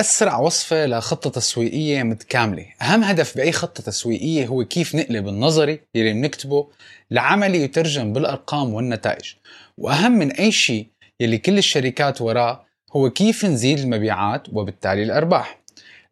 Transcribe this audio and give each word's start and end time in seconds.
أسرع 0.00 0.38
وصفة 0.38 0.86
لخطة 0.86 1.30
تسويقية 1.30 2.02
متكاملة. 2.02 2.66
أهم 2.82 3.04
هدف 3.04 3.36
بأي 3.36 3.52
خطة 3.52 3.82
تسويقية 3.82 4.46
هو 4.46 4.64
كيف 4.64 4.94
نقلب 4.94 5.28
النظري 5.28 5.80
اللي 5.96 6.12
بنكتبه 6.12 6.68
لعملي 7.10 7.62
يترجم 7.62 8.12
بالأرقام 8.12 8.74
والنتائج. 8.74 9.34
وأهم 9.78 10.12
من 10.12 10.32
أي 10.32 10.52
شيء 10.52 10.86
يلي 11.20 11.38
كل 11.38 11.58
الشركات 11.58 12.20
وراه 12.20 12.64
هو 12.96 13.10
كيف 13.10 13.44
نزيد 13.44 13.78
المبيعات 13.78 14.48
وبالتالي 14.52 15.02
الأرباح. 15.02 15.60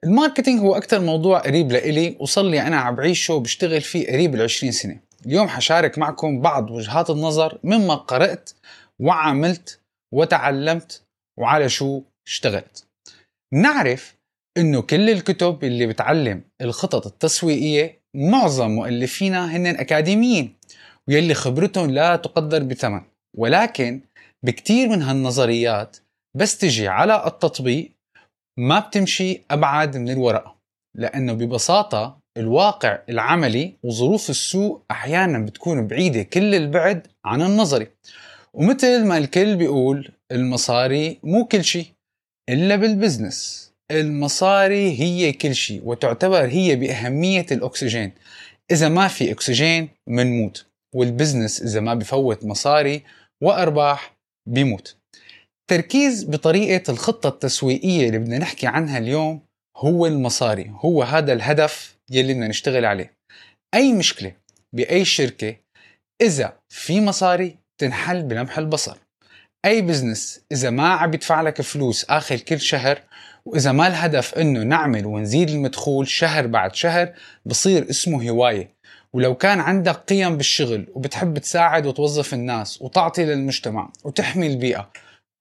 الماركتينج 0.05 0.61
هو 0.61 0.77
أكثر 0.77 1.01
موضوع 1.01 1.39
قريب 1.39 1.73
لإلي 1.73 2.17
وصل 2.21 2.51
لي 2.51 2.61
أنا 2.61 2.77
عم 2.77 2.95
بعيشه 2.95 3.35
وبشتغل 3.35 3.81
فيه 3.81 4.13
قريب 4.13 4.35
العشرين 4.35 4.73
سنة. 4.73 5.01
اليوم 5.27 5.49
حشارك 5.49 5.99
معكم 5.99 6.41
بعض 6.41 6.71
وجهات 6.71 7.11
النظر 7.11 7.59
مما 7.65 7.95
قرأت 7.95 8.51
وعملت 9.01 9.81
وتعلمت 10.13 11.03
وعلى 11.39 11.69
شو 11.69 12.03
اشتغلت. 12.27 12.92
نعرف 13.53 14.17
إنه 14.59 14.83
كل 14.83 15.11
الكتب 15.11 15.65
اللي 15.65 15.87
بتعلم 15.87 16.43
الخطط 16.63 17.07
التسويقية 17.07 18.01
معظم 18.17 18.71
مؤلفينها 18.71 19.57
هن 19.57 19.67
أكاديميين 19.67 20.55
ويلي 21.09 21.35
خبرتهم 21.35 21.91
لا 21.91 22.17
تقدر 22.17 22.63
بثمن. 22.63 23.01
ولكن 23.37 24.01
بكتير 24.45 24.89
من 24.89 25.03
هالنظريات 25.03 25.97
بس 26.37 26.59
تجي 26.59 26.89
على 26.89 27.27
التطبيق 27.27 27.93
ما 28.59 28.79
بتمشي 28.79 29.41
أبعد 29.51 29.97
من 29.97 30.11
الورقة 30.11 30.57
لأنه 30.99 31.33
ببساطة 31.33 32.19
الواقع 32.37 32.99
العملي 33.09 33.73
وظروف 33.83 34.31
السوق 34.31 34.83
أحيانا 34.91 35.39
بتكون 35.39 35.87
بعيدة 35.87 36.23
كل 36.23 36.55
البعد 36.55 37.07
عن 37.25 37.43
النظري. 37.43 37.87
ومثل 38.55 39.05
ما 39.05 39.19
الكل 39.19 39.57
بيقول 39.57 40.13
المصاري 40.33 41.19
مو 41.23 41.45
كل 41.45 41.65
شيء 41.65 41.87
إلا 42.49 42.77
بال 42.77 42.94
business. 42.94 43.73
المصاري 43.91 45.01
هي 45.01 45.33
كل 45.33 45.55
شيء 45.55 45.83
وتعتبر 45.85 46.45
هي 46.45 46.77
بأهمية 46.77 47.47
الأكسجين. 47.53 48.13
إذا 48.71 48.89
ما 48.89 49.09
في 49.09 49.33
أكسجين 49.33 49.89
منموت 50.09 50.67
وال 50.95 51.08
business 51.08 51.63
إذا 51.63 51.81
ما 51.81 51.95
بفوت 51.95 52.45
مصاري 52.45 53.03
وأرباح 53.43 54.15
بيموت. 54.49 54.97
تركيز 55.71 56.25
بطريقة 56.25 56.91
الخطة 56.91 57.29
التسويقية 57.29 58.07
اللي 58.07 58.19
بدنا 58.19 58.39
نحكي 58.39 58.67
عنها 58.67 58.99
اليوم 58.99 59.41
هو 59.77 60.07
المصاري 60.07 60.73
هو 60.75 61.03
هذا 61.03 61.33
الهدف 61.33 61.97
يلي 62.11 62.35
بدنا 62.35 62.49
نشتغل 62.49 62.85
عليه. 62.85 63.13
أي 63.75 63.93
مشكلة 63.93 64.33
بأي 64.73 65.05
شركة 65.05 65.57
إذا 66.23 66.59
في 66.73 67.01
مصاري 67.01 67.57
تنحل 67.81 68.23
بلمح 68.23 68.59
البصر. 68.59 68.99
أي 69.65 69.83
بزنس 69.83 70.41
إذا 70.53 70.71
ما 70.71 70.89
عم 70.89 71.15
يدفع 71.15 71.41
لك 71.41 71.63
فلوس 71.63 72.05
آخر 72.05 72.37
كل 72.37 72.61
شهر 72.61 72.99
وإذا 73.47 73.73
ما 73.73 73.87
الهدف 73.87 74.35
إنه 74.35 74.63
نعمل 74.63 75.07
ونزيد 75.07 75.51
المدخول 75.51 76.09
شهر 76.09 76.47
بعد 76.47 76.75
شهر 76.75 77.13
بصير 77.47 77.91
اسمه 77.91 78.31
هواية. 78.31 78.73
ولو 79.13 79.35
كان 79.35 79.61
عندك 79.61 79.95
قيم 79.95 80.37
بالشغل 80.37 80.87
وبتحب 80.95 81.39
تساعد 81.39 81.87
وتوظف 81.87 82.35
الناس 82.35 82.83
وتعطي 82.83 83.25
للمجتمع 83.25 83.93
وتحمي 84.05 84.47
البيئة 84.47 84.91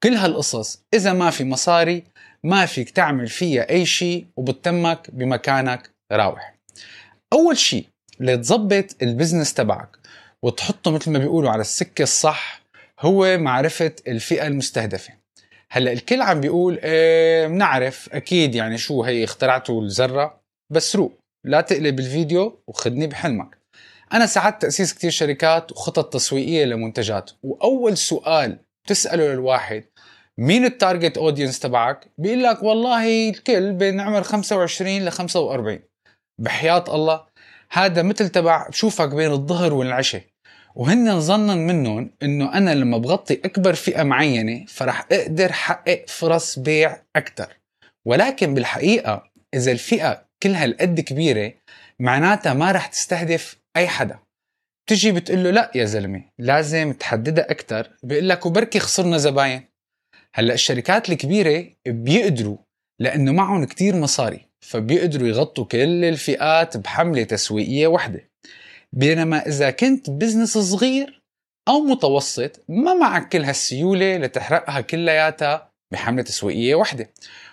كل 0.03 0.13
هالقصص 0.13 0.79
إذا 0.93 1.13
ما 1.13 1.29
في 1.29 1.43
مصاري 1.43 2.03
ما 2.43 2.65
فيك 2.65 2.89
تعمل 2.89 3.27
فيها 3.27 3.69
أي 3.69 3.85
شيء 3.85 4.25
وبتتمك 4.37 5.11
بمكانك 5.13 5.89
راوح. 6.11 6.55
أول 7.33 7.57
شيء 7.57 7.85
لتظبط 8.19 8.95
ال 9.01 9.07
business 9.07 9.53
تبعك 9.53 9.97
وتحطه 10.43 10.91
مثل 10.91 11.11
ما 11.11 11.19
بيقولوا 11.19 11.51
على 11.51 11.61
السكة 11.61 12.03
الصح 12.03 12.60
هو 13.01 13.37
معرفة 13.37 13.95
الفئة 14.07 14.47
المستهدفة. 14.47 15.13
هلأ 15.71 15.91
الكل 15.91 16.21
عم 16.21 16.41
بيقول 16.41 16.79
إيه 16.83 17.47
بنعرف 17.47 18.09
أكيد 18.13 18.55
يعني 18.55 18.77
شو 18.77 19.03
هي 19.03 19.23
اخترعتوا 19.23 19.81
الذرة 19.81 20.41
بس 20.71 20.95
روق 20.95 21.19
لا 21.45 21.61
تقلب 21.61 21.99
الفيديو 21.99 22.59
وخدني 22.67 23.07
بحلمك. 23.07 23.57
أنا 24.13 24.25
ساعدت 24.25 24.61
تأسيس 24.61 24.93
كتير 24.93 25.11
شركات 25.11 25.71
وخطط 25.71 26.13
تسويقية 26.13 26.65
لمنتجات 26.65 27.31
وأول 27.43 27.97
سؤال 27.97 28.57
بتسأله 28.85 29.33
للواحد 29.33 29.83
مين 30.37 30.65
ال 30.65 30.72
target 30.72 31.17
audience 31.17 31.59
تبعك؟ 31.59 32.07
بيقول 32.17 32.43
لك 32.43 32.63
والله 32.63 33.29
الكل 33.29 33.73
بين 33.73 33.99
عمر 33.99 34.23
25 34.23 35.05
ل 35.05 35.11
45 35.11 35.79
بحياة 36.41 36.83
الله 36.95 37.25
هذا 37.71 38.01
مثل 38.01 38.29
تبع 38.29 38.67
بشوفك 38.67 39.09
بين 39.09 39.31
الظهر 39.31 39.73
والعشاء. 39.73 40.21
وهن 40.75 41.19
ظنا 41.19 41.55
منهم 41.55 42.11
إنه 42.23 42.53
أنا 42.53 42.75
لما 42.75 42.97
بغطي 42.97 43.33
أكبر 43.33 43.73
فئة 43.73 44.03
معينة 44.03 44.65
فرح 44.67 45.07
أقدر 45.11 45.51
حقق 45.51 46.05
فرص 46.07 46.59
بيع 46.59 47.03
أكثر 47.15 47.57
ولكن 48.05 48.53
بالحقيقة 48.53 49.31
إذا 49.53 49.71
الفئة 49.71 50.25
كلها 50.43 50.65
القد 50.65 50.99
كبيرة 50.99 51.53
معناتها 51.99 52.53
ما 52.53 52.71
رح 52.71 52.87
تستهدف 52.87 53.57
أي 53.77 53.87
حدا. 53.87 54.19
بتجي 54.87 55.11
بتقول 55.11 55.43
له 55.43 55.51
لا 55.51 55.71
يا 55.75 55.85
زلمة 55.85 56.23
لازم 56.39 56.93
تحددها 56.93 57.51
أكثر 57.51 57.89
بيقول 58.03 58.29
لك 58.29 58.45
وبركي 58.45 58.79
خسرنا 58.79 59.17
زباين. 59.17 59.63
هلأ 60.33 60.53
الشركات 60.53 61.09
الكبيرة 61.09 61.65
بيقدروا 61.87 62.57
لأنه 62.99 63.31
معهم 63.31 63.65
كتير 63.65 63.95
مصاري 63.95 64.47
فبيقدروا 64.65 65.27
يغطوا 65.27 65.65
كل 65.65 66.05
الفئات 66.05 66.77
بحملة 66.77 67.23
تسويقية 67.23 67.87
وحده 67.87 68.30
بينما 68.95 69.47
إذا 69.47 69.71
كنت 69.71 70.09
business 70.09 70.57
صغير 70.57 71.21
أو 71.67 71.79
متوسط 71.79 72.63
ما 72.69 72.93
معك 72.93 73.29
كل 73.29 73.43
هالسيولة 73.43 74.17
لتحرقها 74.17 74.81
كلياتها 74.81 75.71
بحملة 75.93 76.23
تسويقية 76.23 76.75
واحدة. 76.75 77.09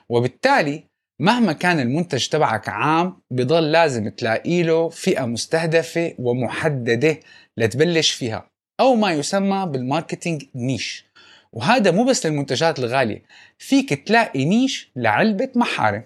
وبالتالي 0.08 0.84
مهما 1.20 1.52
كان 1.52 1.80
المنتج 1.80 2.28
تبعك 2.28 2.68
عام 2.68 3.20
بضل 3.30 3.72
لازم 3.72 4.08
تلاقي 4.08 4.62
له 4.62 4.88
فئة 4.88 5.24
مستهدفة 5.24 6.14
ومحددة 6.18 7.20
لتبلش 7.56 8.10
فيها 8.10 8.50
أو 8.80 8.94
ما 8.94 9.12
يسمى 9.12 9.66
بال 9.66 9.80
marketing 9.80 10.44
niche 10.54 11.04
وهذا 11.52 11.90
مو 11.90 12.04
بس 12.04 12.26
للمنتجات 12.26 12.78
الغالية 12.78 13.22
فيك 13.58 14.06
تلاقي 14.06 14.44
نيش 14.44 14.90
لعلبة 14.96 15.48
محارم. 15.54 16.04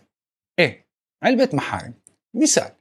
إيه 0.59 0.87
علبة 1.25 1.49
محارم. 1.53 1.95
مثال 2.35 2.73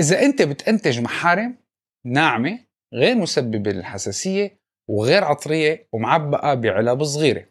إذا 0.00 0.22
أنت 0.22 0.42
بتنتج 0.42 1.00
محارم 1.00 1.61
ناعمة 2.06 2.58
غير 2.94 3.16
مسببة 3.16 3.72
للحساسية 3.72 4.58
وغير 4.90 5.24
عطرية 5.24 5.88
ومعبأة 5.92 6.54
بعلب 6.54 7.04
صغيرة. 7.04 7.46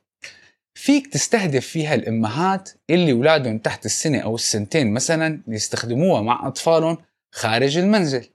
فيك 0.78 1.08
تستهدف 1.08 1.68
فيها 1.68 1.96
الأمهات 1.96 2.70
اللي 2.90 3.12
أولادهم 3.12 3.60
تحت 3.60 3.86
السنة 3.86 4.20
أو 4.20 4.36
السنتين 4.36 4.94
مثلا 4.94 5.44
يستخدموها 5.48 6.22
مع 6.22 6.48
أطفالهم 6.48 6.98
خارج 7.36 7.78
المنزل. 7.78 8.30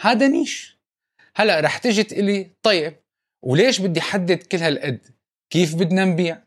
هذا 0.00 0.28
نيش. 0.28 0.78
هلأ 1.36 1.60
رح 1.60 1.78
تجي 1.78 2.02
تقلي 2.02 2.50
طيب 2.62 2.96
وليش 3.44 3.80
بدي 3.80 4.00
حدد 4.00 4.42
كل 4.42 4.58
هالقد؟ 4.58 5.06
كيف 5.52 5.74
بدنا 5.74 6.04
نبيع؟ 6.04 6.42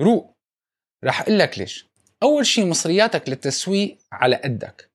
روق. 0.00 0.36
رح 1.04 1.20
أقول 1.20 1.38
لك 1.38 1.58
ليش. 1.58 1.86
أول 2.22 2.46
شيء 2.46 2.66
مصرياتك 2.66 3.28
للتسويق 3.28 3.98
على 4.12 4.36
قدك. 4.36 4.90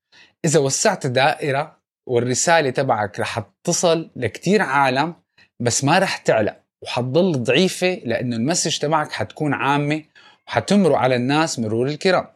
إذا 0.45 0.59
وسعت 0.59 1.07
دائرة 1.07 1.81
والرسالة 2.07 2.69
تبعك 2.69 3.19
رح 3.19 3.43
تصل 3.63 4.09
لكتير 4.15 4.61
عالم 4.61 5.15
بس 5.59 5.83
ما 5.83 5.99
رح 5.99 6.17
تعلق. 6.17 6.57
وحتضل 6.81 7.43
ضعيفة 7.43 8.01
لأنه 8.05 8.35
المسج 8.35 8.77
تبعك 8.77 9.11
حتكون 9.11 9.53
عامة 9.53 10.03
وحتمرق 10.47 10.95
على 10.97 11.15
الناس 11.15 11.59
مرور 11.59 11.87
الكرام. 11.87 12.27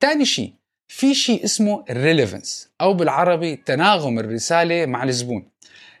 تاني 0.00 0.24
شيء 0.24 0.52
في 0.88 1.14
شيء 1.14 1.44
اسمه 1.44 1.84
relevance 1.84 2.68
أو 2.80 2.94
بالعربي 2.94 3.56
تناغم 3.56 4.18
الرسالة 4.18 4.86
مع 4.86 5.04
الزبون. 5.04 5.48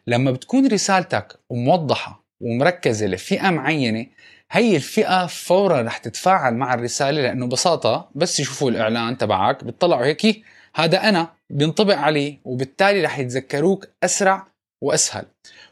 لما 0.06 0.30
بتكون 0.30 0.66
رسالتك 0.66 1.40
موضحة 1.50 2.24
ومركزة 2.40 3.06
لفئة 3.06 3.50
معينة 3.50 4.06
هي 4.50 4.76
الفئة 4.76 5.26
فورا 5.26 5.82
رح 5.82 5.98
تتفاعل 5.98 6.54
مع 6.54 6.74
الرسالة 6.74 7.22
لأنه 7.22 7.46
ببساطة 7.46 8.10
بس 8.14 8.40
يشوفوا 8.40 8.70
الإعلان 8.70 9.18
تبعك 9.18 9.64
بيطلعوا 9.64 10.04
هيك 10.04 10.42
هذا 10.76 11.08
أنا 11.08 11.32
بينطبق 11.50 11.94
عليه 11.94 12.38
وبالتالي 12.44 13.02
رح 13.02 13.18
يتذكروك 13.18 13.88
أسرع 14.04 14.46
وأسهل. 14.84 15.26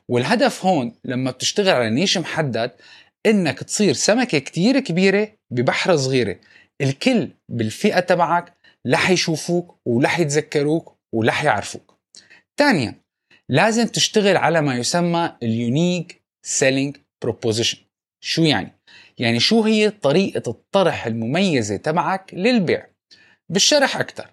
والهدف 0.08 0.64
هون 0.64 0.94
لما 1.04 1.30
بتشتغل 1.30 1.68
على 1.68 1.90
نيش 1.90 2.18
محدد 2.18 2.70
إنك 3.26 3.62
تصير 3.62 3.94
سمكة 3.94 4.38
كتير 4.38 4.80
كبيرة 4.80 5.28
ببحر 5.50 5.96
صغيرة. 5.96 6.36
الكل 6.80 7.30
بالفئة 7.48 8.00
تبعك 8.00 8.52
رح 8.86 9.10
يشوفوك 9.10 9.76
ورح 9.86 10.18
يتذكروك 10.18 10.96
ورح 11.14 11.44
يعرفوك. 11.44 11.94
ثانيا 12.58 12.94
لازم 13.48 13.86
تشتغل 13.86 14.36
على 14.36 14.60
ما 14.60 14.76
يسمى 14.76 15.36
ال 15.42 15.54
unique 15.54 16.22
selling 16.46 16.96
proposition. 17.22 17.78
شو 18.24 18.42
يعني؟ 18.42 18.72
يعني 19.18 19.40
شو 19.40 19.62
هي 19.62 19.90
طريقة 19.90 20.50
الطرح 20.50 21.06
المميزة 21.06 21.76
تبعك 21.76 22.34
للبيع؟ 22.34 22.86
بالشرح 23.50 23.96
أكثر 23.96 24.30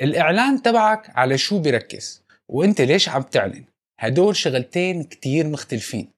الإعلان 0.00 0.62
تبعك 0.62 1.18
على 1.18 1.38
شو 1.38 1.58
بيركز 1.58 2.24
وأنت 2.48 2.80
ليش 2.80 3.08
عم 3.08 3.22
تعلن 3.22 3.64
هدول 4.00 4.36
شغلتين 4.36 5.02
كتير 5.04 5.46
مختلفين. 5.46 6.12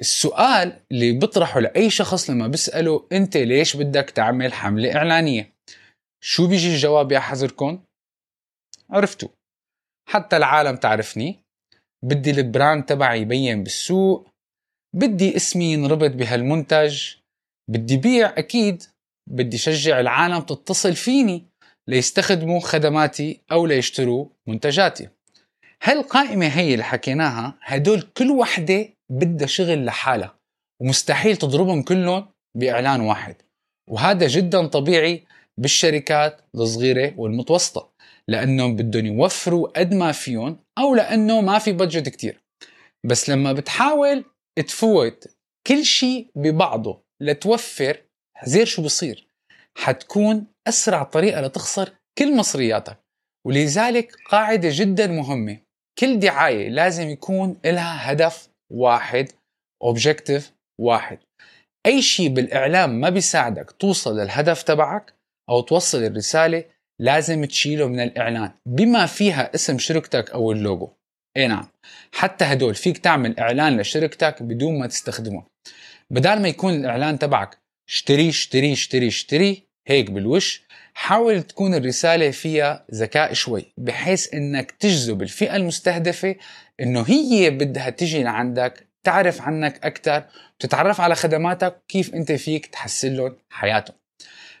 السؤال 0.00 0.80
اللي 0.92 1.18
بطرحه 1.18 1.60
لأي 1.60 1.90
شخص 1.90 2.30
لما 2.30 2.48
بسأله 2.48 3.06
أنت 3.12 3.36
ليش 3.36 3.76
بدك 3.76 4.10
تعمل 4.10 4.52
حملة 4.52 4.96
إعلانية؟ 4.96 5.52
شو 6.24 6.48
بيجي 6.48 6.68
الجواب 6.74 7.12
يا 7.12 7.18
حذركم؟ 7.18 7.84
عرفتوا. 8.90 9.28
حتى 10.08 10.36
العالم 10.36 10.76
تعرفني. 10.76 11.38
بدي 12.04 12.30
البراند 12.30 12.84
تبعي 12.84 13.20
يبين 13.20 13.62
بالسوق. 13.62 14.28
بدي 14.96 15.36
اسمي 15.36 15.72
ينربط 15.72 16.10
بهالمنتج. 16.10 17.14
بدي 17.70 17.96
بيع 17.96 18.38
أكيد. 18.38 18.82
بدي 19.30 19.58
شجع 19.58 20.00
العالم 20.00 20.40
تتصل 20.40 20.94
فيني. 20.96 21.51
ليستخدموا 21.88 22.60
خدماتي 22.60 23.40
أو 23.52 23.66
ليشتروا 23.66 24.26
منتجاتي. 24.46 25.08
هالقائمة 25.82 26.46
هي 26.46 26.72
اللي 26.72 26.84
حكيناها؟ 26.84 27.58
هدول 27.62 28.02
كل 28.02 28.30
وحدة 28.30 28.88
بدها 29.10 29.46
شغل 29.46 29.84
لحالها 29.84 30.34
ومستحيل 30.80 31.36
تضربهم 31.36 31.82
كلهم 31.82 32.28
بإعلان 32.54 33.00
واحد. 33.00 33.36
وهذا 33.90 34.26
جدا 34.26 34.66
طبيعي 34.66 35.24
بالشركات 35.58 36.40
الصغيرة 36.54 37.14
والمتوسطة 37.16 37.92
لأنهم 38.28 38.76
بدهم 38.76 39.06
يوفروا 39.06 39.68
قد 39.68 39.94
ما 39.94 40.12
فيهم 40.12 40.58
أو 40.78 40.94
لأنه 40.94 41.40
ما 41.40 41.58
في 41.58 41.72
بادجت 41.72 42.08
كتير. 42.08 42.40
بس 43.04 43.30
لما 43.30 43.52
بتحاول 43.52 44.24
تفوت 44.56 45.24
كل 45.66 45.84
شيء 45.84 46.30
ببعضه 46.34 47.02
لتوفر 47.20 47.96
زير 48.44 48.66
شو 48.66 48.82
بصير؟ 48.82 49.31
حتكون 49.78 50.46
أسرع 50.68 51.02
طريقة 51.02 51.40
لتخسر 51.40 51.92
كل 52.18 52.36
مصرياتك. 52.36 52.98
ولذلك 53.46 54.16
قاعدة 54.30 54.68
جدا 54.72 55.06
مهمة. 55.06 55.58
كل 55.98 56.18
دعاية 56.18 56.68
لازم 56.68 57.08
يكون 57.08 57.56
لها 57.64 58.12
هدف 58.12 58.48
واحد 58.72 59.28
objective 59.82 60.52
واحد. 60.80 61.18
أي 61.86 62.02
شيء 62.02 62.28
بالإعلان 62.28 63.00
ما 63.00 63.10
بيساعدك 63.10 63.70
توصل 63.70 64.18
للهدف 64.18 64.62
تبعك 64.62 65.14
أو 65.50 65.60
توصل 65.60 65.98
الرسالة 66.04 66.64
لازم 67.00 67.44
تشيله 67.44 67.88
من 67.88 68.00
الإعلان 68.00 68.52
بما 68.66 69.06
فيها 69.06 69.54
اسم 69.54 69.78
شركتك 69.78 70.30
أو 70.30 70.52
اللوجو. 70.52 70.90
أي 71.36 71.46
نعم. 71.46 71.68
حتى 72.12 72.44
هدول 72.44 72.74
فيك 72.74 72.98
تعمل 72.98 73.38
إعلان 73.38 73.80
لشركتك 73.80 74.42
بدون 74.42 74.78
ما 74.78 74.86
تستخدمه. 74.86 75.44
بدال 76.10 76.42
ما 76.42 76.48
يكون 76.48 76.74
الإعلان 76.74 77.18
تبعك 77.18 77.58
اشتري 77.92 78.28
اشتري 78.28 78.72
اشتري 78.72 79.08
اشتري 79.08 79.62
هيك 79.86 80.10
بالوش. 80.10 80.62
حاول 80.94 81.42
تكون 81.42 81.74
الرسالة 81.74 82.30
فيها 82.30 82.86
ذكاء 82.94 83.32
شوي 83.32 83.72
بحيث 83.78 84.34
إنك 84.34 84.70
تجذب 84.70 85.22
الفئة 85.22 85.56
المستهدفة 85.56 86.36
إنه 86.80 87.04
هي 87.08 87.50
بدها 87.50 87.90
تجي 87.90 88.22
لعندك 88.22 88.86
تعرف 89.04 89.40
عنك 89.40 89.84
أكثر 89.84 90.24
وتتعرف 90.54 91.00
على 91.00 91.14
خدماتك 91.14 91.82
كيف 91.88 92.14
أنت 92.14 92.32
فيك 92.32 92.66
تحسن 92.66 93.14
لهم 93.14 93.36
حياتهم. 93.50 93.96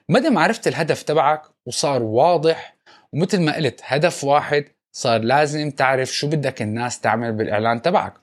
متى 0.08 0.30
ما 0.30 0.40
عرفت 0.40 0.68
الهدف 0.68 1.02
تبعك 1.02 1.42
وصار 1.66 2.02
واضح 2.02 2.76
ومثل 3.12 3.40
ما 3.40 3.56
قلت 3.56 3.80
هدف 3.84 4.24
واحد 4.24 4.64
صار 4.92 5.20
لازم 5.20 5.70
تعرف 5.70 6.12
شو 6.12 6.26
بدك 6.26 6.62
الناس 6.62 7.00
تعمل 7.00 7.32
بالإعلان 7.32 7.82
تبعك. 7.82 8.14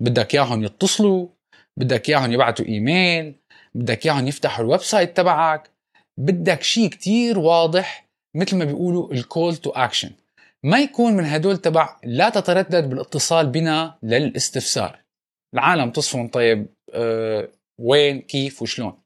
بدك 0.00 0.34
إياهم 0.34 0.64
يتصلوا 0.64 1.28
بدك 1.76 2.08
إياهم 2.08 2.32
يبعتوا 2.32 2.66
إيميل 2.66 3.34
بدك 3.74 4.06
إياهم 4.06 4.26
يفتحوا 4.26 4.64
ال 4.64 4.80
website 4.80 5.16
تبعك 5.16 5.70
بدك 6.20 6.62
شيء 6.62 6.88
كتير 6.88 7.38
واضح 7.38 8.06
مثل 8.36 8.56
ما 8.56 8.64
بيقولوا 8.64 9.12
ال 9.12 9.21
call 9.21 9.56
to 9.56 9.70
action 9.70 10.10
ما 10.64 10.78
يكون 10.78 11.12
من 11.12 11.24
هدول 11.24 11.56
تبع 11.56 11.96
لا 12.04 12.28
تتردد 12.28 12.88
بالاتصال 12.88 13.46
بنا 13.46 13.98
للاستفسار. 14.02 15.00
العالم 15.54 15.90
تصفن 15.90 16.28
طيب 16.28 16.66
أه 16.94 17.48
وين 17.80 18.20
كيف 18.20 18.62
وشلون. 18.62 18.98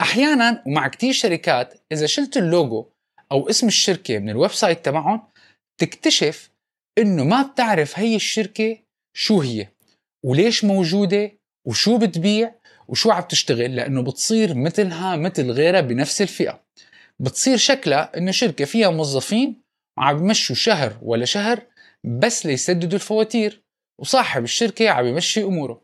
أحيانا 0.00 0.62
ومع 0.66 0.88
كتير 0.88 1.12
شركات 1.12 1.80
إذا 1.92 2.06
شلت 2.06 2.36
اللوجو 2.36 2.86
أو 3.32 3.48
اسم 3.48 3.66
الشركة 3.66 4.18
من 4.18 4.30
ال 4.30 4.50
website 4.50 4.84
تبعهم 4.84 5.22
تكتشف 5.80 6.50
إنه 6.98 7.24
ما 7.24 7.42
بتعرف 7.42 7.98
هي 7.98 8.16
الشركة 8.16 8.78
شو 9.16 9.40
هي 9.40 9.68
وليش 10.24 10.64
موجودة 10.64 11.32
وشو 11.66 11.98
بتبيع 11.98 12.54
وشو 12.88 13.10
عم 13.10 13.22
تشتغل 13.22 13.76
لأنه 13.76 14.02
بتصير 14.02 14.54
مثلها 14.54 15.16
مثل 15.16 15.50
غيرها 15.50 15.80
بنفس 15.80 16.22
الفئة. 16.22 16.62
بتصير 17.18 17.56
شكلها 17.56 18.16
إنه 18.16 18.30
شركة 18.30 18.64
فيها 18.64 18.90
موظفين 18.90 19.62
وعم 19.98 20.16
بمشوا 20.18 20.56
شهر 20.56 20.98
ولا 21.02 21.24
شهر 21.24 21.62
بس 22.04 22.46
ليسددوا 22.46 22.94
الفواتير 22.94 23.62
وصاحب 24.00 24.44
الشركة 24.44 24.90
عم 24.90 25.06
يمشي 25.06 25.42
أموره. 25.42 25.82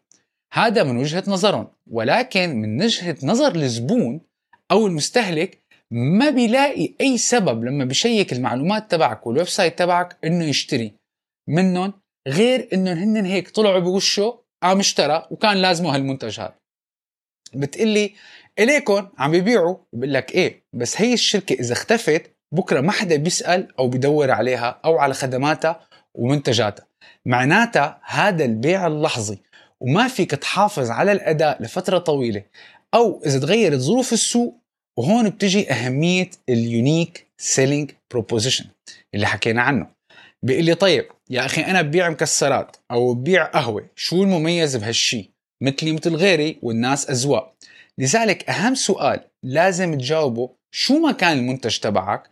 هذا 0.52 0.82
من 0.82 0.96
وجهة 0.96 1.24
نظرهم 1.26 1.68
ولكن 1.90 2.56
من 2.56 2.82
وجهة 2.82 3.16
نظر 3.22 3.54
الزبون 3.54 4.20
أو 4.70 4.86
المستهلك 4.86 5.58
ما 5.90 6.30
بيلاقي 6.30 6.94
أي 7.00 7.18
سبب 7.18 7.64
لما 7.64 7.84
بيشيك 7.84 8.32
المعلومات 8.32 8.90
تبعك 8.90 9.26
وال 9.26 9.48
website 9.48 9.78
تبعك 9.78 10.18
إنه 10.24 10.44
يشتري 10.44 10.92
منهم 11.48 11.92
غير 12.28 12.68
انهم 12.72 12.98
هن 12.98 13.26
هيك 13.26 13.48
طلعوا 13.48 13.78
بوشه 13.78 14.40
قام 14.62 14.78
اشترى 14.78 15.26
وكان 15.30 15.56
لازمه 15.56 15.94
هالمنتج 15.94 16.40
هذا. 16.40 16.54
بتقلي 17.54 18.14
اليكم 18.58 19.08
عم 19.18 19.30
بيبيعوا 19.30 19.76
بقول 19.92 20.14
لك 20.14 20.34
إيه 20.34 20.62
بس 20.72 21.00
هي 21.00 21.14
الشركة 21.14 21.52
إذا 21.52 21.72
اختفت 21.72 22.30
بكرة 22.52 22.80
ما 22.80 22.92
حدا 22.92 23.16
بيسأل 23.16 23.78
أو 23.78 23.88
بدور 23.88 24.30
عليها 24.30 24.80
أو 24.84 24.98
على 24.98 25.14
خدماتها 25.14 25.80
ومنتجاتها. 26.14 26.86
معناتها 27.26 28.00
هذا 28.04 28.44
البيع 28.44 28.86
اللحظي 28.86 29.38
وما 29.80 30.08
فيك 30.08 30.30
تحافظ 30.30 30.90
على 30.90 31.12
الأداء 31.12 31.62
لفترة 31.62 31.98
طويلة. 31.98 32.42
أو 32.94 33.22
إذا 33.26 33.38
تغيرت 33.38 33.78
ظروف 33.78 34.12
السوق 34.12 34.60
وهون 34.98 35.30
بتجي 35.30 35.72
أهمية 35.72 36.30
ال 36.48 36.59
unique 36.59 37.26
selling 37.38 37.90
proposition 38.10 38.64
اللي 39.14 39.26
حكينا 39.26 39.62
عنه. 39.62 39.97
بيقول 40.42 40.64
لي 40.64 40.74
طيب 40.74 41.08
يا 41.30 41.46
أخي 41.46 41.60
أنا 41.60 41.82
ببيع 41.82 42.08
مكسرات 42.10 42.76
أو 42.90 43.14
ببيع 43.14 43.44
قهوة 43.44 43.90
شو 43.96 44.22
المميز 44.22 44.76
بهالشي؟ 44.76 45.30
مثلي 45.60 45.92
مثل 45.92 46.14
غيري 46.14 46.58
والناس 46.62 47.10
أذواق 47.10 47.54
لذلك 47.98 48.50
أهم 48.50 48.74
سؤال 48.74 49.20
لازم 49.42 49.94
تجاوبه 49.94 50.50
شو 50.70 50.98
ما 50.98 51.12
كان 51.12 51.38
المنتج 51.38 51.78
تبعك؟ 51.78 52.22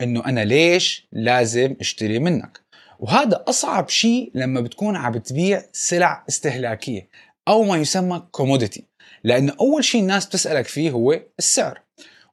إنه 0.00 0.24
أنا 0.26 0.44
ليش 0.44 1.08
لازم 1.12 1.76
أشتري 1.80 2.18
منك؟ 2.18 2.60
وهذا 2.98 3.44
أصعب 3.48 3.88
شيء 3.88 4.30
لما 4.34 4.60
بتكون 4.60 4.96
عم 4.96 5.12
بتبيع 5.12 5.62
سلع 5.72 6.24
استهلاكية 6.28 7.08
أو 7.48 7.62
ما 7.62 7.76
يسمى 7.76 8.22
كوموديتي 8.30 8.84
لأنه 9.24 9.56
أول 9.60 9.84
شيء 9.84 10.00
الناس 10.00 10.26
بتسألك 10.26 10.66
فيه 10.66 10.90
هو 10.90 11.20
السعر. 11.38 11.80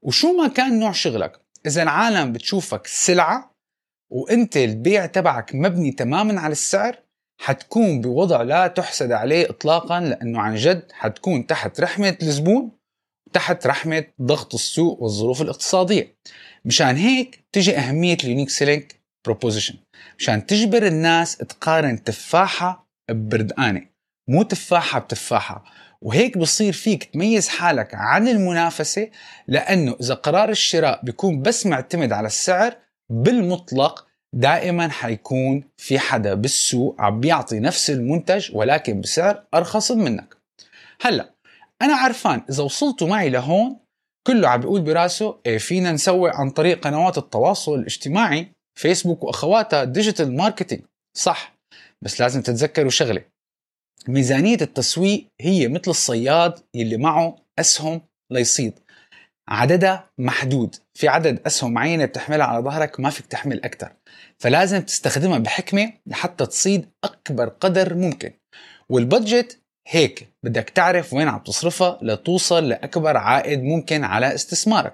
وشو 0.01 0.33
ما 0.33 0.47
كان 0.47 0.79
نوع 0.79 0.91
شغلك؟ 0.91 1.39
إذا 1.65 1.83
العالم 1.83 2.33
بتشوفك 2.33 2.87
سلعة 2.87 3.50
وانت 4.11 4.57
البيع 4.57 5.05
تبعك 5.05 5.55
مبني 5.55 5.91
تماما 5.91 6.39
على 6.41 6.51
السعر 6.51 6.97
حتكون 7.41 8.01
بوضع 8.01 8.41
لا 8.41 8.67
تحسد 8.67 9.11
عليه 9.11 9.49
اطلاقا 9.49 9.99
لأنه 9.99 10.41
عن 10.41 10.55
جد 10.55 10.91
حتكون 10.91 11.47
تحت 11.47 11.81
رحمة 11.81 12.17
الزبون 12.21 12.71
تحت 13.33 13.67
رحمة 13.67 14.05
ضغط 14.21 14.53
السوق 14.53 15.01
والظروف 15.03 15.41
الاقتصادية. 15.41 16.15
مشان 16.65 16.95
هيك 16.95 17.45
تجي 17.51 17.77
أهمية 17.77 18.17
ال 18.23 18.27
unique 18.27 18.49
selling 18.49 18.83
proposition 19.25 19.75
مشان 20.17 20.45
تجبر 20.45 20.87
الناس 20.87 21.37
تقارن 21.37 22.03
تفاحة 22.03 22.87
ببردقانه 23.11 23.81
مو 24.29 24.43
تفاحة 24.43 24.99
بتفاحة. 24.99 25.63
وهيك 26.01 26.37
بصير 26.37 26.73
فيك 26.73 27.03
تميز 27.03 27.49
حالك 27.49 27.95
عن 27.95 28.27
المنافسة 28.27 29.09
لأنه 29.47 29.95
إذا 30.01 30.13
قرار 30.13 30.49
الشراء 30.49 31.05
بيكون 31.05 31.41
بس 31.41 31.65
معتمد 31.65 32.11
على 32.11 32.27
السعر 32.27 32.77
بالمطلق 33.11 34.07
دائما 34.35 34.89
حيكون 34.89 35.63
في 35.77 35.99
حدا 35.99 36.33
بالسوق 36.33 36.95
عم 36.99 37.19
بيعطي 37.19 37.59
نفس 37.59 37.89
المنتج 37.89 38.55
ولكن 38.55 39.01
بسعر 39.01 39.43
أرخص 39.53 39.91
منك. 39.91 40.37
هلأ 41.01 41.33
أنا 41.81 41.95
عرفان 41.95 42.41
إذا 42.49 42.63
وصلتوا 42.63 43.07
معي 43.07 43.29
لهون 43.29 43.79
كله 44.27 44.47
عم 44.47 44.59
بيقول 44.61 44.81
براسه 44.81 45.39
إيه 45.45 45.57
فينا 45.57 45.91
نسوي 45.91 46.31
عن 46.33 46.49
طريق 46.49 46.79
قنوات 46.83 47.17
التواصل 47.17 47.79
الاجتماعي 47.79 48.51
فيسبوك 48.79 49.23
وأخواتها 49.23 49.83
digital 49.83 50.35
marketing 50.35 50.81
صح 51.17 51.55
بس 52.01 52.21
لازم 52.21 52.41
تتذكروا 52.41 52.89
شغلة. 52.89 53.23
ميزانية 54.07 54.57
التسويق 54.61 55.27
هي 55.41 55.67
مثل 55.67 55.91
الصياد 55.91 56.59
يلي 56.75 56.97
معه 56.97 57.35
أسهم 57.59 58.01
ليصيد. 58.31 58.79
عددها 59.47 60.09
محدود. 60.17 60.75
في 60.93 61.07
عدد 61.07 61.39
أسهم 61.45 61.73
معينة 61.73 62.05
بتحملها 62.05 62.45
على 62.45 62.63
ظهرك 62.63 62.99
ما 62.99 63.09
فيك 63.09 63.25
تحمل 63.25 63.63
أكثر 63.63 63.91
فلازم 64.39 64.81
تستخدمها 64.81 65.37
بحكمة 65.37 65.93
لحتى 66.07 66.45
تصيد 66.45 66.85
أكبر 67.03 67.47
قدر 67.49 67.93
ممكن. 67.93 68.33
وال 68.89 69.07
budget 69.07 69.59
هيك 69.87 70.27
بدك 70.43 70.69
تعرف 70.69 71.13
وين 71.13 71.27
عم 71.27 71.39
تصرفها 71.39 71.99
لتوصل 72.01 72.69
لأكبر 72.69 73.17
عائد 73.17 73.63
ممكن 73.63 74.03
على 74.03 74.35
استثمارك. 74.35 74.93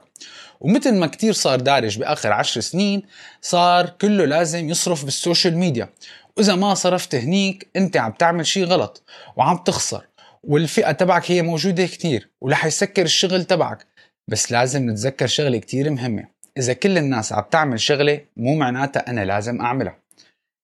ومثل 0.59 0.95
ما 0.95 1.07
كتير 1.07 1.33
صار 1.33 1.59
دارج 1.59 1.99
بآخر 1.99 2.31
عشر 2.31 2.61
سنين 2.61 3.03
صار 3.41 3.89
كله 3.89 4.25
لازم 4.25 4.69
يصرف 4.69 5.05
بالسوشيال 5.05 5.57
ميديا. 5.57 5.89
وإذا 6.37 6.55
ما 6.55 6.73
صرفت 6.73 7.15
هنيك 7.15 7.67
أنت 7.75 7.97
عم 7.97 8.11
تعمل 8.11 8.45
شيء 8.45 8.65
غلط 8.65 9.03
وعم 9.35 9.57
تخسر. 9.57 10.07
والفئة 10.43 10.91
تبعك 10.91 11.31
هي 11.31 11.41
موجودة 11.41 11.85
كتير 11.85 12.29
ورح 12.41 12.65
يسكر 12.65 13.01
الشغل 13.01 13.43
تبعك. 13.43 13.87
بس 14.29 14.51
لازم 14.51 14.89
نتذكر 14.89 15.27
شغلة 15.27 15.57
كتير 15.57 15.89
مهمة. 15.89 16.27
إذا 16.57 16.73
كل 16.73 16.97
الناس 16.97 17.33
عم 17.33 17.43
تعمل 17.51 17.79
شغلة 17.79 18.25
مو 18.37 18.55
معناتها 18.55 19.09
أنا 19.09 19.25
لازم 19.25 19.61
أعملها. 19.61 19.99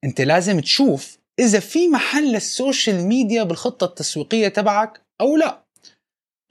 أنت 0.04 0.22
لازم 0.22 0.60
تشوف 0.60 1.18
إذا 1.40 1.60
في 1.60 1.88
محل 1.88 2.34
لل 2.34 2.52
social 2.52 3.08
media 3.08 3.44
بالخطة 3.44 3.86
التسويقية 3.86 4.48
تبعك 4.48 5.02
أو 5.22 5.38
لا. 5.38 5.64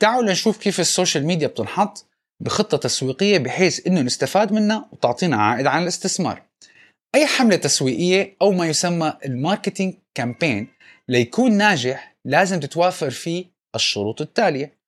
تعالوا 0.01 0.29
لنشوف 0.29 0.59
كيف 0.59 0.81
ال 0.81 0.87
social 0.87 1.27
media 1.27 1.47
بتنحط 1.47 2.07
بخطة 2.43 2.77
تسويقية 2.77 3.39
بحيث 3.39 3.87
إنه 3.87 4.01
نستفاد 4.01 4.53
منها 4.53 4.89
وتعطينا 4.93 5.37
عائد 5.37 5.67
عن 5.67 5.83
الاستثمار. 5.83 6.43
أي 7.15 7.27
حملة 7.27 7.57
تسويقية 7.57 8.37
أو 8.43 8.53
ما 8.53 8.67
يسمى 8.67 9.19
ال 9.25 9.32
marketing 9.32 9.95
campaign 10.15 10.69
ليكون 11.09 11.53
ناجح 11.53 12.17
لازم 12.25 12.61
تتوافر 12.61 13.11
فيه 13.11 13.45
الشروط 13.75 14.21
التالية. 14.21 14.79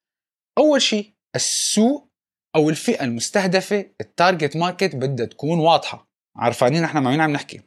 أول 0.59 0.83
شيء 0.83 1.11
السوق 1.37 2.09
أو 2.57 2.71
الفئة 2.71 3.05
المستهدفة 3.05 3.87
ال 4.01 4.09
target 4.09 4.57
market 4.57 4.97
بدها 4.97 5.27
تكون 5.27 5.59
واضحة. 5.59 6.09
عرفانين 6.37 6.85
إحنا 6.85 7.01
مع 7.01 7.11
مين 7.11 7.21
عم 7.21 7.31
نحكي. 7.31 7.61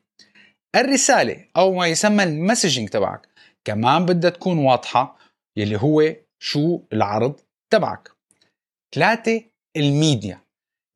الرسالة 0.75 1.45
أو 1.57 1.73
ما 1.73 1.87
يسمى 1.87 2.23
ال 2.23 2.30
messaging 2.30 2.89
تبعك 2.89 3.27
كمان 3.65 4.05
بدها 4.05 4.29
تكون 4.29 4.57
واضحة 4.57 5.17
يلي 5.57 5.77
هو 5.77 6.15
شو 6.39 6.81
العرض 6.93 7.39
تبعك. 7.69 8.11
ثلاثة 8.95 9.43
الميديا. 9.77 10.41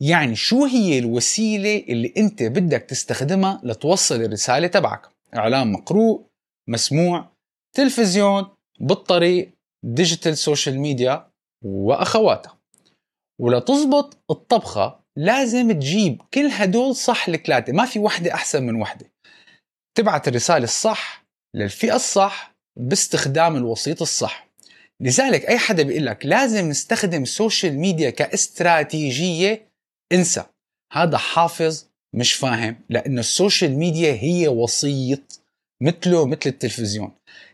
يعني 0.02 0.36
شو 0.36 0.66
هي 0.66 1.00
الوسيلة 1.00 1.86
اللي 1.90 2.14
أنت 2.18 2.44
بدك 2.44 2.82
تستخدمها 2.82 3.62
لتوصل 3.64 4.22
الرسالة 4.22 4.68
تبعك؟ 4.68 5.02
إعلان 5.36 5.72
مقروء 5.72 6.26
مسموع 6.70 7.30
تلفزيون 7.76 8.48
بالطريق 8.80 9.52
digital 9.84 10.38
social 10.38 10.80
media 10.80 11.32
وأخواتها. 11.66 12.61
ولتزبط 13.42 14.18
الطبخة 14.32 15.00
لازم 15.16 15.72
تجيب 15.72 16.22
كل 16.34 16.48
هدول 16.52 16.96
صح 16.96 17.28
الثلاثة 17.28 17.74
ما 17.74 17.86
في 17.86 18.00
وحدة 18.00 18.34
أحسن 18.34 18.64
من 18.64 18.82
وحدة. 18.82 19.12
تبعت 19.98 20.28
الرسالة 20.28 20.64
الصح 20.64 21.26
للفئة 21.56 21.96
الصح 21.96 22.56
باستخدام 22.80 23.56
الوسيط 23.56 24.02
الصح. 24.02 24.48
لذلك 25.00 25.46
أي 25.46 25.58
حدا 25.58 25.84
بيقول 25.84 26.06
لك 26.06 26.26
لازم 26.26 26.70
نستخدم 26.70 27.24
ال 27.24 27.31
social 27.31 27.78
media 27.78 28.10
كاستراتيجية 28.10 29.68
انسى. 30.12 30.44
هذا 30.94 31.18
حافظ 31.18 31.86
مش 32.14 32.34
فاهم 32.34 32.76
لأنه 32.90 33.20
ال 33.20 33.28
social 33.28 33.78
media 33.78 34.14
هي 34.14 34.48
وسيط 34.48 35.42
مثله 35.82 36.26
مثل 36.26 36.42
التلفزيون. 36.46 37.12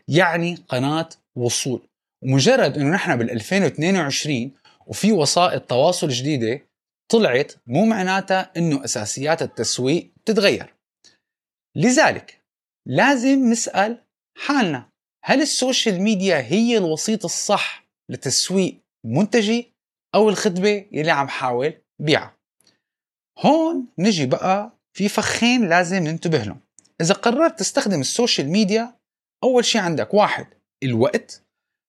يعني 0.08 0.58
قناة 0.68 1.08
وصول. 1.36 1.80
ومجرد 2.22 2.78
إنه 2.78 2.90
نحن 2.90 3.16
بال 3.16 3.30
2022 3.30 4.52
وفي 4.88 5.12
وسائط 5.12 5.62
تواصل 5.62 6.08
جديدة 6.08 6.68
طلعت 7.10 7.52
مو 7.66 7.84
معناتها 7.84 8.52
إنه 8.56 8.84
أساسيات 8.84 9.42
التسويق 9.42 10.12
تتغير 10.24 10.74
لذلك 11.76 12.44
لازم 12.86 13.50
نسأل 13.50 14.04
حالنا 14.36 14.88
هل 15.24 15.42
ال 15.42 15.50
social 15.50 16.00
media 16.00 16.36
هي 16.40 16.78
الوسيط 16.78 17.24
الصح 17.24 17.88
لتسويق 18.08 18.80
منتجي 19.04 19.72
أو 20.14 20.28
الخدمة 20.28 20.84
يلي 20.92 21.10
عم 21.10 21.28
حاول 21.28 21.74
بيعها؟ 21.98 22.36
هون 23.38 23.86
نجي 23.98 24.26
بقى 24.26 24.78
في 24.92 25.08
فخين 25.08 25.68
لازم 25.68 25.96
ننتبه 25.96 26.38
لهم. 26.38 26.60
إذا 27.00 27.14
قررت 27.14 27.58
تستخدم 27.58 28.00
ال 28.00 28.07
social 28.07 28.48
media 28.48 28.96
أول 29.44 29.64
شيء 29.64 29.80
عندك 29.80 30.14
واحد 30.14 30.46
الوقت 30.82 31.42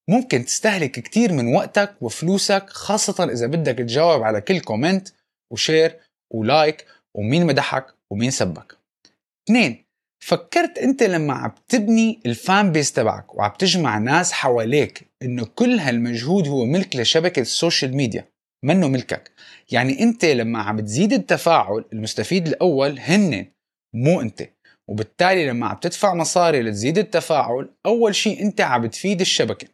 ممكن 0.10 0.46
تستهلك 0.46 0.92
كتير 0.92 1.34
من 1.34 1.56
وقتك 1.56 1.96
وفلوسك 2.02 2.70
خاصة 2.70 3.24
إذا 3.24 3.48
بدك 3.48 3.78
تجاوب 3.78 4.24
على 4.24 4.42
كل 4.42 4.60
comment 4.60 5.08
و 5.52 5.60
share 5.60 6.00
و 6.34 6.44
like 6.44 6.86
ومين 7.16 7.46
مدحك 7.46 7.86
ومين 8.12 8.32
سبك. 8.32 8.78
اثنين 9.48 9.86
فكرت 10.24 10.78
أنت 10.78 11.04
لما 11.04 11.34
عم 11.34 11.52
تبني 11.68 12.20
ال 12.26 12.37
fan 12.37 12.72
base 12.72 12.94
تبعك 12.94 13.36
وعم 13.36 13.52
تجمع 13.60 13.98
ناس 13.98 14.32
حواليك 14.32 15.08
إنه 15.22 15.46
كل 15.46 15.80
هالمجهود 15.80 16.48
هو 16.48 16.66
ملك 16.66 16.96
لشبكة 16.96 17.40
ال 17.40 17.48
social 17.48 17.96
media 17.96 18.26
منه 18.64 18.88
ملكك. 18.88 19.32
يعني 19.72 20.04
أنت 20.04 20.26
لما 20.26 20.62
عم 20.62 20.80
تزيد 20.80 21.14
التفاعل 21.14 21.86
المستفيد 21.94 22.48
الأول 22.48 23.00
هن 23.00 23.46
مو 23.94 24.22
أنت. 24.22 24.50
وبالتالي 24.90 25.48
لما 25.48 25.68
عم 25.68 25.78
تدفع 25.78 26.14
مصاري 26.14 26.62
لتزيد 26.62 26.98
التفاعل 26.98 27.70
أول 27.86 28.16
شيء 28.16 28.42
أنت 28.42 28.62
عم 28.62 28.86
تفيد 28.86 29.22
الشبكة. 29.22 29.68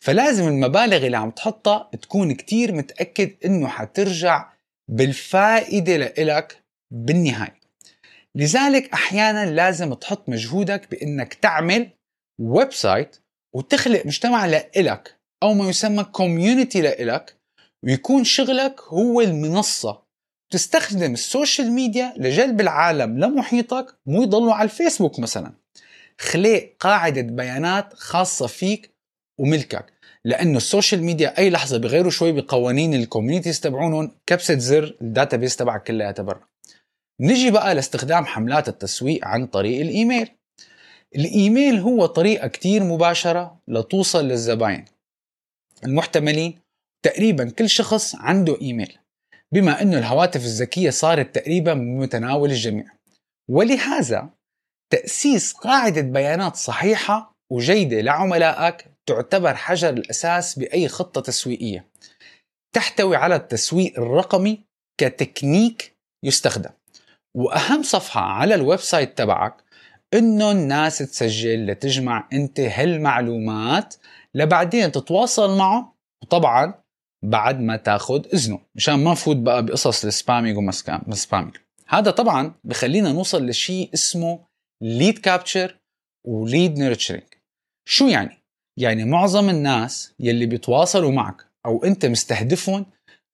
فلازم 0.00 0.48
المبالغ 0.48 1.06
اللي 1.06 1.16
عم 1.16 1.30
تحطها 1.30 1.90
تكون 2.02 2.32
كتير 2.32 2.72
متأكد 2.72 3.30
إنه 3.44 3.68
حترجع 3.68 4.52
بالفائدة 4.88 5.96
لإلك 5.96 6.62
بالنهاية. 6.90 7.60
لذلك 8.34 8.92
أحيانا 8.92 9.50
لازم 9.50 9.94
تحط 9.94 10.28
مجهودك 10.28 10.90
بإنك 10.90 11.34
تعمل 11.34 11.90
website 12.40 13.16
وتخلق 13.54 14.06
مجتمع 14.06 14.46
لإلك 14.46 15.16
أو 15.42 15.54
ما 15.54 15.68
يسمى 15.68 16.04
community 16.04 16.80
لإلك 16.80 17.36
ويكون 17.84 18.24
شغلك 18.24 18.80
هو 18.80 19.20
المنصة 19.20 20.01
تستخدم 20.52 21.12
ال 21.12 21.20
social 21.20 21.70
media 21.70 22.14
لجلب 22.16 22.60
العالم 22.60 23.18
لمحيطك 23.18 23.94
مو 24.06 24.22
يضلوا 24.22 24.54
على 24.54 24.64
الفيسبوك 24.64 25.18
مثلا. 25.18 25.52
خلق 26.18 26.72
قاعدة 26.80 27.22
بيانات 27.22 27.94
خاصة 27.94 28.46
فيك 28.46 28.90
وملكك 29.40 29.92
لأنه 30.24 30.56
ال 30.56 30.63
social 30.63 31.02
media 31.02 31.38
أي 31.38 31.50
لحظة 31.50 31.78
بغيروا 31.78 32.10
شوي 32.10 32.32
بقوانين 32.32 32.94
ال 32.94 33.00
communities 33.00 33.60
تبعونهم 33.60 34.12
كبسة 34.26 34.58
زر 34.58 34.96
ال 35.02 35.36
database 35.36 35.56
تبعك 35.56 35.82
كلها 35.82 36.12
تبرع. 36.12 36.48
نجي 37.20 37.50
بقى 37.50 37.74
لاستخدام 37.74 38.24
حملات 38.24 38.68
التسويق 38.68 39.24
عن 39.26 39.46
طريق 39.46 39.80
الإيميل. 39.80 40.28
الإيميل 41.16 41.78
هو 41.78 42.06
طريقة 42.06 42.48
كتير 42.48 42.84
مباشرة 42.84 43.60
لتوصل 43.68 44.28
للزباين 44.28 44.84
المحتملين 45.84 46.58
تقريبا 47.02 47.50
كل 47.50 47.68
شخص 47.68 48.14
عنده 48.14 48.60
إيميل. 48.62 48.98
بما 49.52 49.82
انه 49.82 49.98
الهواتف 49.98 50.44
الذكية 50.44 50.90
صارت 50.90 51.34
تقريبا 51.34 51.74
بمتناول 51.74 52.50
الجميع. 52.50 52.84
ولهذا 53.50 54.30
تأسيس 54.92 55.52
قاعدة 55.52 56.00
بيانات 56.00 56.56
صحيحة 56.56 57.32
وجيدة 57.52 58.00
لعملائك 58.00 58.86
تعتبر 59.06 59.54
حجر 59.54 59.88
الأساس 59.90 60.58
بأي 60.58 60.88
خطة 60.88 61.20
تسويقية. 61.20 61.88
تحتوي 62.74 63.16
على 63.16 63.36
التسويق 63.36 63.98
الرقمي 63.98 64.64
كتكنيك 65.00 65.96
يستخدم. 66.24 66.70
وأهم 67.36 67.82
صفحة 67.82 68.20
على 68.20 68.54
ال 68.54 68.80
website 68.80 69.18
تبعك 69.18 69.56
إنه 70.14 70.50
الناس 70.50 70.98
تسجل 70.98 71.66
لتجمع 71.66 72.28
أنت 72.32 72.60
هالمعلومات 72.60 73.94
لبعدين 74.34 74.92
تتواصل 74.92 75.58
معه. 75.58 75.94
وطبعا 76.22 76.81
بعد 77.22 77.60
ما 77.60 77.76
تاخذ 77.76 78.26
إذنه 78.34 78.60
مشان 78.74 78.94
ما 78.94 79.12
نفوت 79.12 79.36
بقى 79.36 79.66
بقصص 79.66 80.04
ال 80.04 80.10
spamming 80.10 80.58
وما 80.58 80.72
هذا 81.88 82.10
طبعا 82.10 82.54
بخلينا 82.64 83.12
نوصل 83.12 83.46
لشيء 83.46 83.90
اسمه 83.94 84.40
lead 84.82 85.18
capture 85.18 85.76
و 86.26 86.36
lead 86.36 86.78
nurturing 86.78 87.24
شو 87.88 88.06
يعني؟ 88.06 88.42
يعني 88.78 89.04
معظم 89.04 89.48
الناس 89.50 90.12
يلي 90.20 90.46
بيتواصلوا 90.46 91.12
معك 91.12 91.46
أو 91.66 91.84
أنت 91.84 92.06
مستهدفهم 92.06 92.86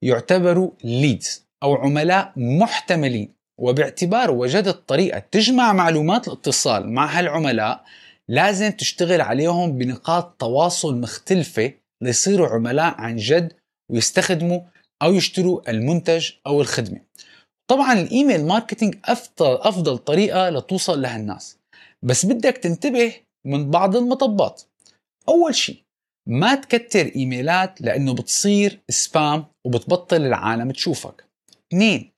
يعتبروا 0.02 0.70
leads 0.84 1.46
أو 1.62 1.74
عملاء 1.74 2.32
محتملين. 2.36 3.38
وباعتبار 3.58 4.30
وجدت 4.30 4.88
طريقة 4.88 5.18
تجمع 5.18 5.72
معلومات 5.72 6.28
الاتصال 6.28 6.92
مع 6.92 7.18
هالعملاء 7.18 7.84
لازم 8.28 8.70
تشتغل 8.70 9.20
عليهم 9.20 9.78
بنقاط 9.78 10.36
تواصل 10.38 11.00
مختلفة 11.00 11.72
ليصيروا 12.02 12.48
عملاء 12.48 12.94
عن 13.00 13.16
جد 13.16 13.52
ويستخدموا 13.90 14.60
أو 15.02 15.14
يشتروا 15.14 15.70
المنتج 15.70 16.30
أو 16.46 16.60
الخدمة. 16.60 17.00
طبعا 17.70 17.92
ال 17.92 18.01
email 18.01 18.44
marketing 18.44 18.96
أفضل, 19.04 19.98
طريقة 19.98 20.50
لتوصل 20.50 21.02
لهالناس 21.02 21.58
بس 22.02 22.26
بدك 22.26 22.56
تنتبه 22.56 23.14
من 23.46 23.70
بعض 23.70 23.96
المطبات. 23.96 24.62
أول 25.28 25.54
شيء 25.54 25.82
ما 26.28 26.54
تكتر 26.54 27.12
إيميلات 27.16 27.80
لأنه 27.80 28.14
بتصير 28.14 28.80
spam 28.88 29.44
وبتبطل 29.66 30.22
العالم 30.22 30.70
تشوفك. 30.70 31.24
اثنين 31.72 32.12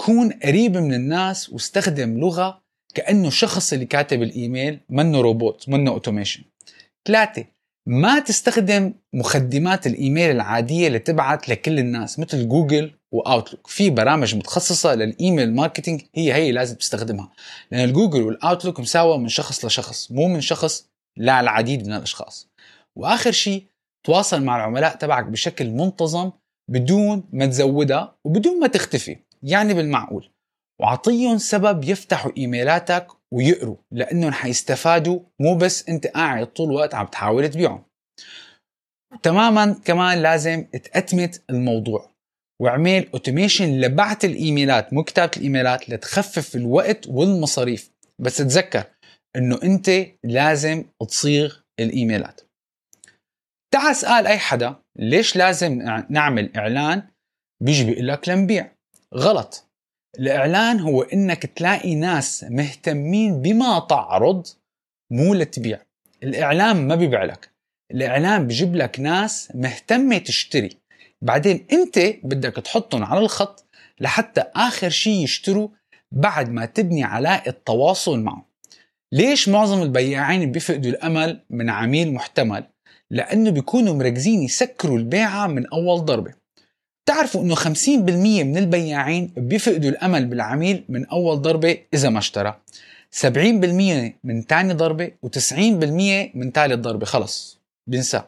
كون 0.00 0.32
قريب 0.32 0.76
من 0.76 0.94
الناس 0.94 1.50
واستخدم 1.50 2.18
لغة 2.18 2.60
كأنه 2.94 3.28
الشخص 3.28 3.72
اللي 3.72 3.86
كاتب 3.86 4.22
الإيميل 4.22 4.80
منه 4.88 5.20
روبوت 5.20 5.68
منه 5.68 5.90
automation. 5.90 6.42
ثلاثة 7.08 7.44
ما 7.86 8.18
تستخدم 8.18 8.94
مخدمات 9.12 9.86
الإيميل 9.86 10.30
العادية 10.30 10.86
اللي 10.86 10.98
تبعت 10.98 11.48
لكل 11.48 11.78
الناس 11.78 12.18
مثل 12.18 12.48
جوجل 12.48 12.92
واوتلوك 13.12 13.66
في 13.66 13.90
برامج 13.90 14.34
متخصصة 14.34 14.94
لل 14.94 15.11
email 15.11 15.54
marketing 15.54 16.02
هي 16.14 16.34
هي 16.34 16.52
لازم 16.52 16.76
تستخدمها. 16.76 17.30
لأن 17.70 17.88
الجوجل 17.88 18.22
والأوتلوك 18.22 18.80
مساوى 18.80 19.18
من 19.18 19.28
شخص 19.28 19.64
لشخص 19.64 20.10
مو 20.12 20.28
من 20.28 20.40
شخص 20.40 20.86
للعديد 21.16 21.86
من 21.86 21.92
الأشخاص. 21.92 22.48
وآخر 22.96 23.30
شيء 23.30 23.64
تواصل 24.04 24.42
مع 24.42 24.56
العملاء 24.56 24.96
تبعك 24.96 25.24
بشكل 25.24 25.70
منتظم 25.70 26.30
بدون 26.68 27.24
ما 27.32 27.46
تزودها 27.46 28.16
وبدون 28.24 28.60
ما 28.60 28.66
تختفي 28.66 29.16
يعني 29.42 29.74
بالمعقول. 29.74 30.30
وعطيهم 30.80 31.38
سبب 31.38 31.84
يفتحوا 31.84 32.32
إيميلاتك 32.36 33.06
ويقروا 33.34 33.76
لأنهم 33.92 34.32
حيستفادوا 34.32 35.20
مو 35.40 35.54
بس 35.54 35.88
أنت 35.88 36.06
قاعد 36.06 36.46
طول 36.46 36.70
الوقت 36.70 36.94
عم 36.94 37.06
تحاول 37.06 37.48
تبيعهم. 37.48 37.84
تماما 39.22 39.80
كمان 39.84 40.22
لازم 40.22 40.62
تأتمت 40.62 41.42
الموضوع 41.50 42.10
واعمل 42.62 43.08
automation 43.14 43.80
لبعث 43.80 44.24
الإيميلات 44.24 44.92
مو 44.92 45.04
كتابة 45.04 45.30
الإيميلات 45.36 45.90
لتخفف 45.90 46.56
الوقت 46.56 47.08
والمصاريف. 47.08 47.90
بس 48.18 48.36
تذكر 48.36 48.84
إنه 49.36 49.58
أنت 49.62 49.90
لازم 50.24 50.84
تصيغ 51.08 51.56
الإيميلات. 51.80 52.40
تعال 53.74 53.90
اسأل 53.90 54.26
أي 54.26 54.38
حدا 54.38 54.74
ليش 54.98 55.36
لازم 55.36 55.82
نعمل 56.10 56.56
إعلان 56.56 57.02
بيجي 57.62 57.84
بيقول 57.84 58.08
لك 58.08 58.28
لنبيع؟ 58.28 58.72
غلط. 59.14 59.69
الإعلان 60.18 60.80
هو 60.80 61.02
إنك 61.02 61.46
تلاقي 61.46 61.94
ناس 61.94 62.44
مهتمين 62.48 63.42
بما 63.42 63.78
تعرض 63.78 64.46
مو 65.10 65.34
لتبيع. 65.34 65.78
الإعلان 66.22 66.88
ما 66.88 66.94
بيبيع 66.94 67.24
لك. 67.24 67.50
الإعلان 67.90 68.46
بيجيب 68.46 68.76
لك 68.76 69.00
ناس 69.00 69.52
مهتمة 69.54 70.18
تشتري. 70.18 70.76
بعدين 71.22 71.66
أنت 71.72 71.98
بدك 72.22 72.54
تحطهم 72.54 73.04
على 73.04 73.20
الخط 73.20 73.64
لحتى 74.00 74.44
آخر 74.56 74.88
شيء 74.88 75.24
يشتروا 75.24 75.68
بعد 76.12 76.50
ما 76.50 76.66
تبني 76.66 77.04
علاقة 77.04 77.48
التواصل 77.48 78.20
معهم. 78.20 78.44
ليش 79.12 79.48
معظم 79.48 79.82
البياعين 79.82 80.52
بيفقدوا 80.52 80.90
الأمل 80.90 81.44
من 81.50 81.70
عميل 81.70 82.12
محتمل؟ 82.14 82.64
لأنه 83.10 83.50
بيكونوا 83.50 83.94
مركزين 83.94 84.42
يسكروا 84.42 84.98
البيعة 84.98 85.46
من 85.46 85.66
أول 85.66 86.04
ضربة. 86.04 86.39
تعرفوا 87.06 87.42
إنه 87.42 87.54
50% 87.54 87.88
من 88.44 88.58
البياعين 88.58 89.32
بيفقدوا 89.36 89.90
الأمل 89.90 90.26
بالعميل 90.26 90.84
من 90.88 91.06
أول 91.06 91.42
ضربة 91.42 91.78
إذا 91.94 92.08
ما 92.08 92.18
اشترى. 92.18 92.60
70% 93.20 93.24
من 94.24 94.46
تاني 94.46 94.72
ضربة 94.72 95.10
و90% 95.26 95.54
من 96.34 96.50
ثالث 96.54 96.74
ضربة. 96.74 97.06
خلص 97.06 97.60
بينسى 97.86 98.22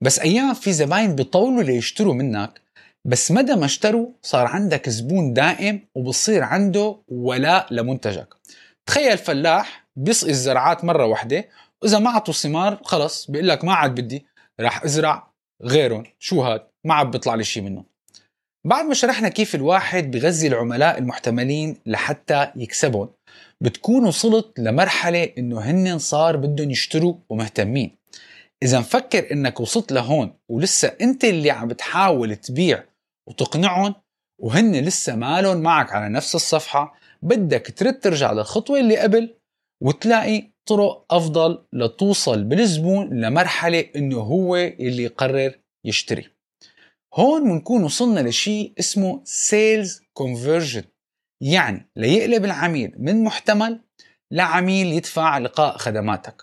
بس 0.00 0.18
أيام 0.18 0.54
في 0.54 0.72
زباين 0.72 1.14
بيطولوا 1.14 1.62
ليشتروا 1.62 2.14
منك 2.14 2.60
بس 3.04 3.30
مدى 3.30 3.54
ما 3.54 3.64
اشتروا 3.64 4.08
صار 4.22 4.46
عندك 4.46 4.88
زبون 4.88 5.32
دائم 5.32 5.80
وبصير 5.94 6.42
عنده 6.42 6.96
ولاء 7.08 7.66
لمنتجك. 7.70 8.34
تخيل 8.86 9.18
فلاح 9.18 9.86
بيسقي 9.96 10.30
الزرعات 10.30 10.84
مرة 10.84 11.06
واحدة 11.06 11.48
وإذا 11.82 11.98
ما 11.98 12.10
عطوا 12.10 12.34
ثمار 12.34 12.80
خلص 12.84 13.30
بيقول 13.30 13.48
لك 13.48 13.64
ما 13.64 13.74
عاد 13.74 14.00
بدي 14.00 14.26
راح 14.60 14.84
أزرع 14.84 15.32
غيرهم. 15.62 16.04
شو 16.18 16.42
هاد؟ 16.42 16.60
ما 16.84 16.94
عاد 16.94 17.10
بيطلع 17.10 17.34
لي 17.34 17.44
شيء 17.44 17.62
منه 17.62 17.95
بعد 18.66 18.84
ما 18.84 18.94
شرحنا 18.94 19.28
كيف 19.28 19.54
الواحد 19.54 20.10
بغذي 20.10 20.46
العملاء 20.46 20.98
المحتملين 20.98 21.76
لحتى 21.86 22.52
يكسبهم 22.56 23.08
بتكون 23.60 24.04
وصلت 24.04 24.58
لمرحلة 24.58 25.32
إنه 25.38 25.60
هن 25.60 25.98
صار 25.98 26.36
بدهم 26.36 26.70
يشتروا 26.70 27.14
ومهتمين. 27.28 27.96
إذا 28.62 28.78
مفكر 28.78 29.32
إنك 29.32 29.60
وصلت 29.60 29.92
لهون 29.92 30.32
ولسه 30.50 30.88
أنت 31.00 31.24
اللي 31.24 31.50
عم 31.50 31.68
بتحاول 31.68 32.36
تبيع 32.36 32.84
وتقنعهم 33.28 33.94
وهن 34.42 34.72
لسه 34.76 35.16
مالهم 35.16 35.56
معك 35.56 35.92
على 35.92 36.08
نفس 36.08 36.34
الصفحة 36.34 36.94
بدك 37.22 37.74
ترد 37.76 38.00
ترجع 38.00 38.32
للخطوة 38.32 38.80
اللي 38.80 38.96
قبل 38.98 39.34
وتلاقي 39.82 40.50
طرق 40.68 41.04
أفضل 41.10 41.64
لتوصل 41.72 42.44
بالزبون 42.44 43.20
لمرحلة 43.20 43.84
إنه 43.96 44.18
هو 44.18 44.56
اللي 44.56 45.02
يقرر 45.02 45.58
يشتري. 45.84 46.35
هون 47.16 47.44
بنكون 47.44 47.84
وصلنا 47.84 48.28
لشيء 48.28 48.72
اسمه 48.78 49.20
sales 49.24 50.02
conversion 50.12 50.84
يعني 51.42 51.90
ليقلب 51.96 52.44
العميل 52.44 52.92
من 52.98 53.24
محتمل 53.24 53.80
لعميل 54.32 54.86
يدفع 54.86 55.38
لقاء 55.38 55.76
خدماتك. 55.76 56.42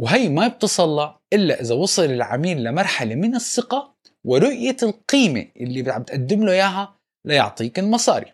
وهي 0.00 0.28
ما 0.28 0.48
بتصلى 0.48 1.18
إلا 1.32 1.60
إذا 1.60 1.74
وصل 1.74 2.04
العميل 2.04 2.64
لمرحلة 2.64 3.14
من 3.14 3.34
الثقة 3.34 3.94
ورؤية 4.24 4.76
القيمة 4.82 5.48
اللي 5.56 5.92
عم 5.92 6.02
تقدم 6.02 6.44
له 6.44 6.52
إياها 6.52 6.96
ليعطيك 7.26 7.78
المصاري. 7.78 8.32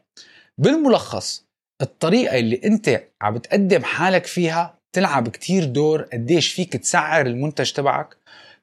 بالملخص 0.59 1.45
الطريقة 1.83 2.39
اللي 2.39 2.61
أنت 2.65 3.05
عم 3.23 3.37
تقدم 3.37 3.85
حالك 3.85 4.27
فيها 4.27 4.79
تلعب 4.93 5.29
كتير 5.29 5.65
دور 5.65 6.03
قديش 6.03 6.53
فيك 6.53 6.77
تسعر 6.77 7.27
المنتج 7.27 7.73
تبعك. 7.73 8.17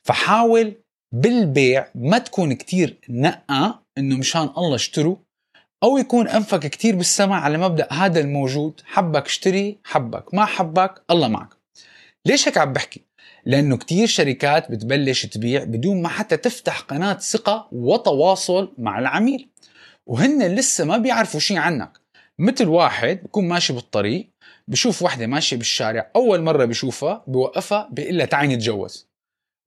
فحاول 0.03 0.73
بالبيع 1.15 1.87
ما 1.95 2.17
تكون 2.17 2.53
كتير 2.53 2.97
نقة 3.09 3.81
إنه 3.97 4.17
مشان 4.17 4.49
الله 4.57 4.75
اشتروا 4.75 5.15
أو 5.83 5.97
يكون 5.97 6.27
أنفك 6.27 6.59
كتير 6.59 6.95
بالسمع 6.95 7.41
على 7.41 7.57
مبدأ 7.57 7.93
هذا 7.93 8.19
الموجود 8.19 8.81
حبك 8.85 9.25
اشتري 9.25 9.77
حبك 9.83 10.33
ما 10.33 10.45
حبك 10.45 11.03
الله 11.11 11.27
معك. 11.27 11.49
ليش 12.25 12.47
هيك 12.47 12.57
عم 12.57 12.73
بحكي؟ 12.73 13.01
لأنه 13.45 13.77
كتير 13.77 14.07
شركات 14.07 14.71
بتبلش 14.71 15.25
تبيع 15.25 15.63
بدون 15.63 16.01
ما 16.01 16.09
حتى 16.09 16.37
تفتح 16.37 16.79
قناة 16.79 17.17
ثقة 17.17 17.67
وتواصل 17.71 18.73
مع 18.77 18.99
العميل. 18.99 19.49
وهن 20.05 20.55
لسه 20.55 20.85
ما 20.85 20.97
بيعرفوا 20.97 21.39
شيء 21.39 21.57
عنك. 21.57 21.99
مثل 22.39 22.67
واحد 22.67 23.23
بكون 23.23 23.47
ماشي 23.47 23.73
بالطريق 23.73 24.29
بشوف 24.67 25.01
وحدة 25.01 25.27
ماشية 25.27 25.57
بالشارع 25.57 26.11
أول 26.15 26.41
مرة 26.41 26.65
بشوفها 26.65 27.23
بوقفها 27.27 27.89
بيقول 27.91 28.17
لها 28.17 28.25
تعي 28.25 28.47
نتجوز. 28.47 29.14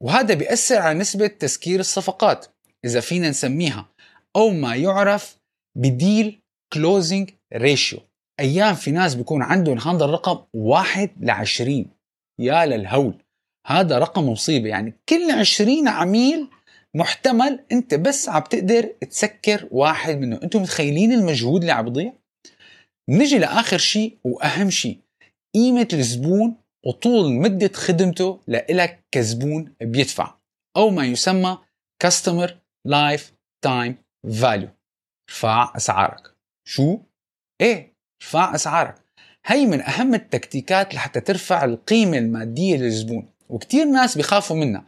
وهذا 0.02 0.34
بيأثر 0.34 0.76
على 0.76 0.98
نسبة 0.98 1.26
تسكير 1.26 1.80
الصفقات 1.80 2.46
إذا 2.84 3.00
فينا 3.00 3.30
نسميها 3.30 3.88
أو 4.36 4.50
ما 4.50 4.76
يعرف 4.76 5.38
ب 5.78 5.91
deal 5.91 6.40
closing 6.72 7.30
ratio 7.54 8.00
أيام 8.40 8.74
في 8.74 8.90
ناس 8.90 9.14
بيكون 9.14 9.42
عندهم 9.42 9.78
هذا 9.78 10.04
الرقم 10.04 10.44
واحد 10.54 11.10
لعشرين. 11.20 11.90
يا 12.40 12.66
للهول. 12.66 13.14
هذا 13.66 13.98
رقم 13.98 14.28
مصيبة. 14.28 14.68
يعني 14.68 14.94
كل 15.08 15.30
عشرين 15.30 15.88
عميل 15.88 16.48
محتمل 16.94 17.64
أنت 17.72 17.94
بس 17.94 18.28
عم 18.28 18.42
تقدر 18.42 18.82
تسكر 18.82 19.68
واحد 19.70 20.18
منه. 20.18 20.40
أنتم 20.42 20.62
متخيلين 20.62 21.12
المجهود 21.12 21.60
اللي 21.60 21.72
عم 21.72 21.84
بضيع؟ 21.84 22.12
نجي 23.08 23.38
لآخر 23.38 23.78
شيء 23.78 24.18
وأهم 24.24 24.70
شيء 24.70 24.98
قيمة 25.54 25.88
الزبون 25.92 26.54
وطول 26.88 27.32
مدة 27.32 27.70
خدمته 27.74 28.40
لإلك 28.46 29.04
كزبون 29.12 29.74
بيدفع 29.80 30.34
أو 30.76 30.90
ما 30.90 31.06
يسمى 31.06 31.58
Customer 32.04 32.50
Lifetime 32.88 33.92
Value 34.26 34.68
ارفع 35.28 35.72
أسعارك. 35.76 36.34
شو؟ 36.64 36.98
إيه 37.60 37.92
ارفع 38.22 38.54
أسعارك. 38.54 38.94
هي 39.46 39.66
من 39.66 39.80
أهم 39.80 40.14
التكتيكات 40.14 40.94
لحتى 40.94 41.20
ترفع 41.20 41.64
القيمة 41.64 42.18
المادية 42.18 42.76
للزبون 42.76 43.28
وكتير 43.48 43.84
ناس 43.84 44.16
بيخافوا 44.16 44.56
منها. 44.56 44.84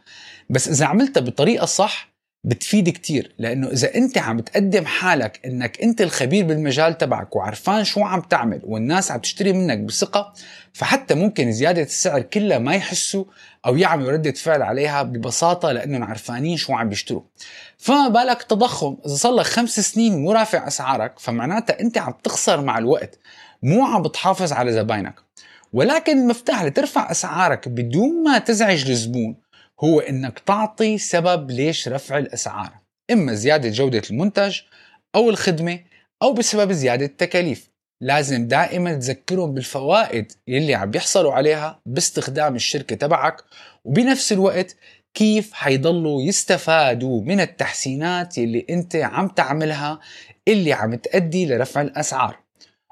بس 0.49 0.67
إذا 0.67 0.85
عملتها 0.85 1.21
بطريقة 1.21 1.65
صح 1.65 2.11
بتفيد 2.43 2.89
كتير 2.89 3.35
لأنه 3.37 3.67
إذا 3.67 3.95
أنت 3.95 4.17
عم 4.17 4.39
تقدم 4.39 4.85
حالك 4.85 5.45
إنك 5.45 5.81
أنت 5.81 6.01
الخبير 6.01 6.45
بالمجال 6.45 6.97
تبعك 6.97 7.35
وعرفان 7.35 7.83
شو 7.83 8.03
عم 8.03 8.21
تعمل 8.21 8.61
والناس 8.63 9.11
عم 9.11 9.19
تشتري 9.19 9.53
منك 9.53 9.77
بثقة 9.77 10.33
فحتى 10.73 11.15
ممكن 11.15 11.51
زيادة 11.51 11.81
السعر 11.81 12.21
كلها 12.21 12.57
ما 12.57 12.75
يحسوا 12.75 13.25
أو 13.65 13.77
يعملوا 13.77 14.11
ردة 14.11 14.31
فعل 14.31 14.61
عليها 14.61 15.03
ببساطة 15.03 15.71
لانهم 15.71 16.03
عرفانين 16.03 16.57
شو 16.57 16.73
عم 16.73 16.89
بيشتروا. 16.89 17.21
فما 17.77 18.07
بالك 18.07 18.43
تضخم؟ 18.43 18.97
إذا 19.05 19.15
صار 19.15 19.33
لك 19.33 19.45
خمس 19.45 19.79
سنين 19.79 20.21
مو 20.21 20.31
رافع 20.31 20.67
أسعارك 20.67 21.19
فمعناتها 21.19 21.79
أنت 21.79 21.97
عم 21.97 22.13
تخسر 22.23 22.61
مع 22.61 22.77
الوقت. 22.77 23.19
مو 23.63 23.85
عم 23.85 24.01
بتحافظ 24.01 24.53
على 24.53 24.73
زباينك. 24.73 25.15
ولكن 25.73 26.17
المفتاح 26.17 26.63
لترفع 26.63 27.11
أسعارك 27.11 27.69
بدون 27.69 28.23
ما 28.23 28.39
تزعج 28.39 28.89
الزبون 28.89 29.35
هو 29.83 29.99
إنك 29.99 30.39
تعطي 30.39 30.97
سبب 30.97 31.51
ليش 31.51 31.87
رفع 31.87 32.17
الأسعار. 32.17 32.71
إما 33.11 33.33
زيادة 33.33 33.69
جودة 33.69 34.01
المنتج 34.11 34.59
أو 35.15 35.29
الخدمة 35.29 35.79
أو 36.21 36.33
بسبب 36.33 36.71
زيادة 36.71 37.05
التكاليف. 37.05 37.70
لازم 38.01 38.47
دائما 38.47 38.93
تذكرهم 38.93 39.53
بالفوائد 39.53 40.31
يلي 40.47 40.75
عم 40.75 40.91
يحصلوا 40.95 41.33
عليها 41.33 41.79
باستخدام 41.85 42.55
الشركة 42.55 42.95
تبعك 42.95 43.43
وبنفس 43.85 44.31
الوقت 44.31 44.75
كيف 45.13 45.53
حيضلوا 45.53 46.21
يستفادوا 46.21 47.21
من 47.21 47.39
التحسينات 47.39 48.37
اللي 48.37 48.65
أنت 48.69 48.95
عم 48.95 49.27
تعملها 49.27 49.99
اللي 50.47 50.73
عم 50.73 50.95
تأدي 50.95 51.45
لرفع 51.45 51.81
الأسعار. 51.81 52.39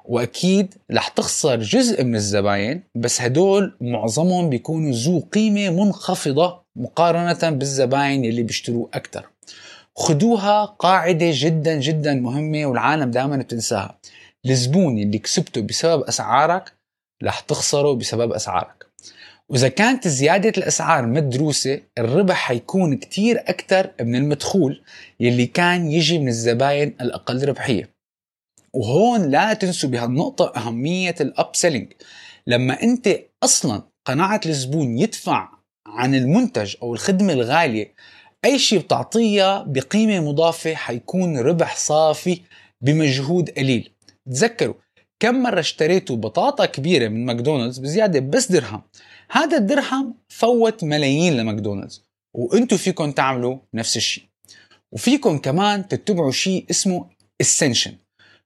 وأكيد 0.04 0.74
رح 0.92 1.08
تخسر 1.08 1.60
جزء 1.60 2.04
من 2.04 2.14
الزباين 2.14 2.82
بس 2.94 3.20
هدول 3.20 3.76
معظمهم 3.80 4.48
بيكونوا 4.48 4.92
ذو 4.92 5.20
قيمة 5.20 5.84
منخفضة 5.84 6.62
مقارنة 6.76 7.50
بالزباين 7.50 8.24
اللي 8.24 8.42
بيشتروا 8.42 8.86
أكتر. 8.94 9.30
خدوها 9.96 10.64
قاعدة 10.64 11.30
جدا 11.32 11.74
جدا 11.74 12.14
مهمة 12.14 12.66
والعالم 12.66 13.10
دائما 13.10 13.36
بتنساها. 13.36 13.98
الزبون 14.46 14.98
اللي 14.98 15.18
كسبته 15.18 15.60
بسبب 15.60 16.02
أسعارك 16.02 16.72
رح 17.22 17.40
تخسره 17.40 17.94
بسبب 17.94 18.32
أسعارك. 18.32 18.86
وإذا 19.48 19.68
كانت 19.68 20.08
زيادة 20.08 20.52
الأسعار 20.58 21.06
مدروسة 21.06 21.80
الربح 21.98 22.34
حيكون 22.34 22.96
كتير 22.96 23.44
أكتر 23.46 23.90
من 24.00 24.14
المدخول 24.14 24.82
يلي 25.20 25.46
كان 25.46 25.92
يجي 25.92 26.18
من 26.18 26.28
الزباين 26.28 26.96
الأقل 27.00 27.48
ربحية. 27.48 27.90
وهون 28.74 29.30
لا 29.30 29.52
تنسوا 29.52 29.90
بهالنقطة 29.90 30.52
أهمية 30.56 31.14
الأب 31.20 31.56
سيلينج 31.56 31.92
لما 32.46 32.82
أنت 32.82 33.18
أصلا 33.42 33.82
قناعة 34.04 34.40
الزبون 34.46 34.98
يدفع 34.98 35.48
عن 35.86 36.14
المنتج 36.14 36.76
أو 36.82 36.94
الخدمة 36.94 37.32
الغالية 37.32 37.94
أي 38.44 38.58
شيء 38.58 38.78
بتعطيها 38.78 39.62
بقيمة 39.62 40.20
مضافة 40.20 40.74
حيكون 40.74 41.38
ربح 41.38 41.76
صافي 41.76 42.40
بمجهود 42.80 43.50
قليل. 43.50 43.90
تذكروا 44.30 44.74
كم 45.20 45.42
مرة 45.42 45.60
اشتريتوا 45.60 46.16
بطاطا 46.16 46.66
كبيرة 46.66 47.08
من 47.08 47.26
ماكدونالدز 47.26 47.78
بزيادة 47.78 48.20
بس 48.20 48.52
درهم؟ 48.52 48.82
هذا 49.30 49.56
الدرهم 49.56 50.14
فوت 50.28 50.84
ملايين 50.84 51.36
لماكدونالدز 51.36 52.04
وانتوا 52.34 52.78
فيكم 52.78 53.12
تعملوا 53.12 53.58
نفس 53.74 53.96
الشيء 53.96 54.24
وفيكم 54.92 55.38
كمان 55.38 55.88
تتبعوا 55.88 56.30
شيء 56.30 56.64
اسمه 56.70 57.06
ascension 57.40 57.94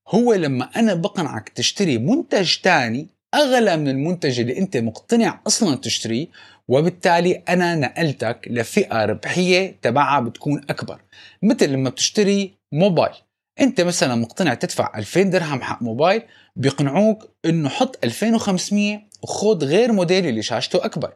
هو 0.09 0.35
لما 0.35 0.64
أنا 0.64 0.94
بقنعك 0.94 1.49
تشتري 1.49 1.99
منتج 1.99 2.57
تاني 2.57 3.09
أغلى 3.35 3.77
من 3.77 3.88
المنتج 3.88 4.40
اللي 4.40 4.59
أنت 4.59 4.77
مقتنع 4.77 5.40
أصلا 5.47 5.77
تشتريه 5.77 6.27
وبالتالي 6.68 7.33
أنا 7.49 7.75
نقلتك 7.75 8.49
لفئة 8.51 9.05
ربحية 9.05 9.77
تبعها 9.83 10.20
بتكون 10.20 10.64
أكبر. 10.70 11.01
مثل 11.42 11.68
لما 11.68 11.90
بتشتري 11.90 12.55
موبايل. 12.73 13.14
أنت 13.61 13.81
مثلا 13.81 14.14
مقتنع 14.14 14.55
تدفع 14.55 14.93
2000 14.99 15.23
درهم 15.23 15.62
حق 15.62 15.83
موبايل 15.83 16.23
بيقنعوك 16.57 17.31
إنه 17.45 17.69
حط 17.69 18.05
2500 18.05 19.01
وخذ 19.23 19.64
غير 19.64 19.93
موديل 19.93 20.27
اللي 20.27 20.43
شاشته 20.43 20.85
أكبر. 20.85 21.12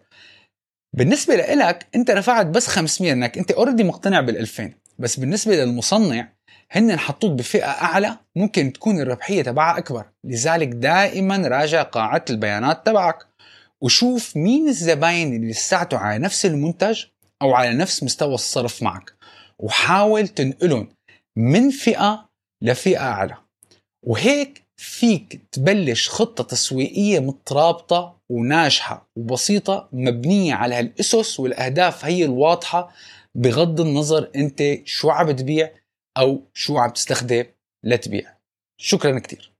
بالنسبة 0.97 1.37
لإلك 1.37 1.87
أنت 1.95 2.11
رفعت 2.11 2.47
بس 2.47 2.67
500 2.67 3.13
انك 3.13 3.39
أنت 3.39 3.51
already 3.51 3.85
مقتنع 3.85 4.21
بال 4.21 4.37
2000 4.37 4.73
بس 4.99 5.21
بالنسبة 5.21 5.57
للمصنع 5.57 6.29
هن 6.71 6.99
حطوك 6.99 7.33
بفئة 7.33 7.69
أعلى 7.69 8.17
ممكن 8.37 8.73
تكون 8.73 9.01
الربحية 9.01 9.43
تبعها 9.43 9.79
أكبر. 9.79 10.05
لذلك 10.25 10.69
دائما 10.69 11.49
راجع 11.49 11.83
قاعدة 11.83 12.25
البيانات 12.31 12.87
تبعك 12.87 13.19
وشوف 13.81 14.37
مين 14.37 14.69
الزباين 14.69 15.37
اللي 15.37 15.51
لساته 15.51 15.99
على 15.99 16.19
نفس 16.19 16.47
المنتج 16.47 17.05
أو 17.43 17.55
على 17.55 17.75
نفس 17.75 18.03
مستوى 18.03 18.35
الصرف 18.35 18.83
معك. 18.83 19.13
وحاول 19.59 20.29
تنقلهم 20.29 20.89
من 21.37 21.71
فئة 21.71 22.28
لفئة 22.63 22.99
أعلى. 22.99 23.37
وهيك 24.03 24.69
فيك 24.77 25.41
تبلش 25.53 26.09
خطة 26.09 26.45
تسويقية 26.45 27.19
مترابطة 27.19 28.19
وناجحة 28.29 29.11
وبسيطة 29.17 29.89
مبنية 29.93 30.55
على 30.55 30.75
هالأسس 30.75 31.41
والأهداف 31.41 32.05
هي 32.05 32.25
الواضحة 32.25 32.93
بغض 33.35 33.81
النظر 33.81 34.31
أنت 34.37 34.63
شو 34.85 35.11
عم 35.11 35.27
بتبيع 35.27 35.71
أو 36.19 36.43
شو 36.55 36.79
عم 36.79 36.91
تستخدم 36.91 37.45
لتبيع. 37.85 38.35
شكرا 38.81 39.19
كتير. 39.19 39.53